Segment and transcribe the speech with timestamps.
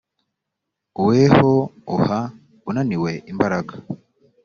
[1.05, 1.51] weho
[1.95, 2.21] uha
[2.69, 3.73] unaniwe imbaraga